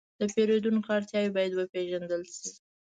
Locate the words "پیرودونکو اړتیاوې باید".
0.33-1.53